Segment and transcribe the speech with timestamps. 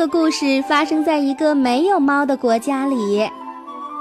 [0.00, 3.22] 个故事发生在一个没有猫的国家里。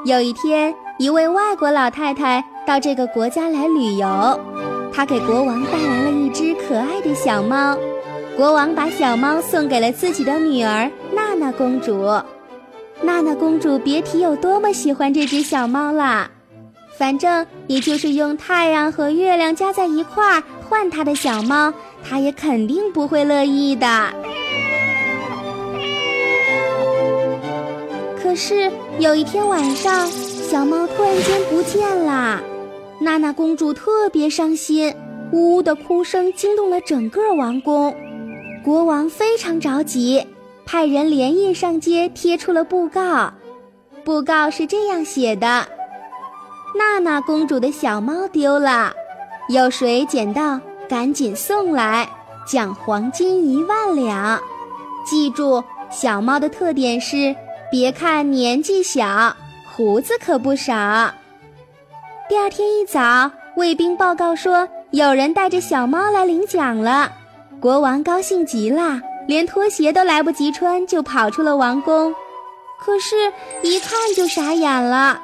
[0.05, 4.39] 有一天，一位外国老太太到这个国家来旅游，
[4.93, 7.77] 她给国王带来了一只可爱的小猫。
[8.37, 12.05] 国王把小猫送给了自己的女儿娜娜公主。
[13.01, 16.29] 娜娜公主别提有多么喜欢这只小猫啦，
[16.97, 21.73] 反正也就是用太阳和月亮加在一块儿换她的小猫，
[22.09, 24.13] 她也肯定不会乐意的。
[28.29, 32.39] 可是有一天晚上，小猫突然间不见了，
[32.99, 34.93] 娜娜公主特别伤心，
[35.31, 37.91] 呜呜的哭声惊动了整个王宫。
[38.63, 40.23] 国王非常着急，
[40.63, 43.33] 派人连夜上街贴出了布告。
[44.03, 45.65] 布告是这样写的
[46.77, 48.93] ：“娜娜公主的小猫丢了，
[49.49, 52.07] 有谁捡到，赶紧送来，
[52.47, 54.39] 奖黄金一万两。
[55.03, 57.35] 记住，小猫的特点是。”
[57.71, 59.31] 别看年纪小，
[59.63, 60.73] 胡子可不少。
[62.27, 67.11] 第二天一早，卫兵报告说有人带着小猫来领奖了。
[67.59, 72.11] 国王高兴极了，连拖鞋都来不及穿，就跑出了王宫。
[72.79, 73.15] 可是，
[73.61, 75.21] 一看就傻眼了。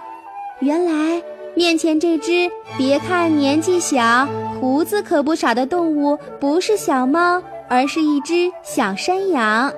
[0.59, 1.23] 原来，
[1.55, 4.27] 面前这只别看年纪小，
[4.61, 9.73] 胡子可不少的动物，不是小猫，而是一只小山羊。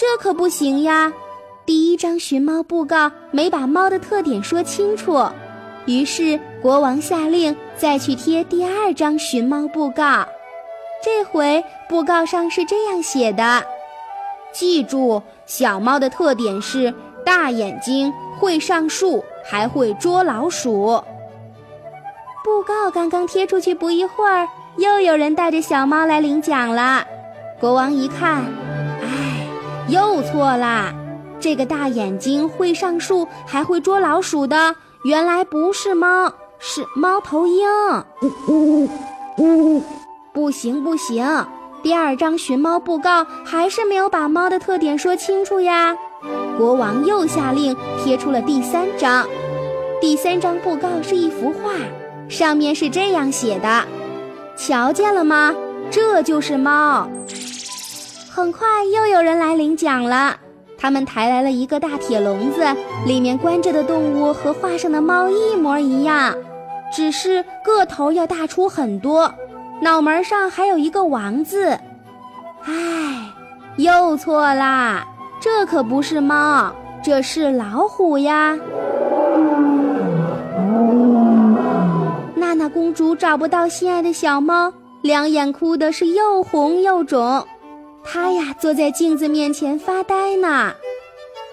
[0.00, 1.12] 这可不行呀！
[1.66, 5.22] 第一张寻猫布告没把猫的特点说清楚，
[5.84, 10.26] 于是国王下令再去贴第二张寻猫布告。
[11.04, 13.62] 这回布告上是这样写的：
[14.54, 21.04] 记住，小猫的特点是大眼睛，会上树，还会捉老鼠。
[22.42, 27.06] 布告刚刚贴出去不一会儿，又有人带着小猫来领奖了。
[27.60, 28.69] 国王一看。
[29.90, 30.94] 又错啦！
[31.40, 34.74] 这个大眼睛会上树还会捉老鼠的，
[35.04, 37.66] 原来不是猫，是猫头鹰。
[38.22, 38.88] 呜呜
[39.38, 39.82] 呜
[40.32, 41.26] 不行不行，
[41.82, 45.96] 第二张寻猫布告还是没有把猫的特点说清楚呀！
[46.58, 49.26] 国王又下令贴出了第三张。
[50.00, 51.72] 第三张布告是一幅画，
[52.28, 53.82] 上面是这样写的
[54.56, 55.54] ：“瞧见了吗？
[55.90, 57.08] 这就是猫。”
[58.32, 60.36] 很快又有人来领奖了，
[60.78, 62.64] 他们抬来了一个大铁笼子，
[63.04, 66.32] 里面关着的动物和画上的猫一模一样，
[66.92, 69.34] 只是个头要大出很多，
[69.80, 71.76] 脑门上还有一个王字。
[72.62, 73.32] 唉，
[73.78, 75.04] 又错啦，
[75.40, 78.56] 这可不是猫，这是老虎呀！
[82.36, 87.44] 娜娜公主找不到心爱的小猫，两眼哭的是又红又肿。
[88.04, 90.74] 他呀，坐在镜子面前发呆呢。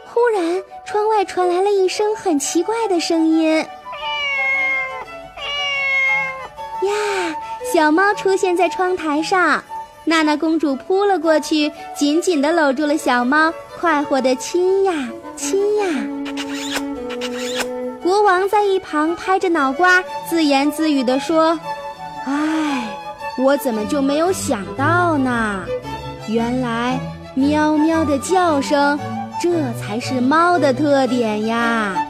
[0.06, 3.58] 忽然，窗外传来了一声很奇怪的声音。
[6.81, 7.36] 呀，
[7.74, 9.63] 小猫出现在窗台上，
[10.06, 14.94] 娜娜公主扑了过去，紧紧地搂住了小猫，快活地亲呀
[15.36, 15.86] 亲呀。
[18.02, 21.59] 国王在一旁拍着脑瓜，自言自语地说
[22.25, 22.88] ：“唉，
[23.38, 25.63] 我怎么就没有想到呢？”
[26.30, 27.00] 原来，
[27.36, 29.00] 喵喵的叫声，
[29.42, 32.06] 这才是猫的特点呀。